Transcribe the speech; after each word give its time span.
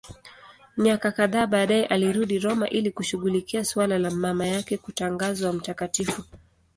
Miaka 0.83 1.09
kadhaa 1.17 1.47
baadaye 1.47 1.85
alirudi 1.85 2.39
Roma 2.39 2.69
ili 2.69 2.91
kushughulikia 2.91 3.65
suala 3.65 3.97
la 3.99 4.11
mama 4.11 4.47
yake 4.47 4.77
kutangazwa 4.77 5.53
mtakatifu. 5.53 6.23